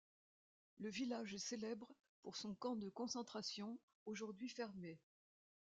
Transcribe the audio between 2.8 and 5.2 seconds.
concentration aujourd'hui fermé.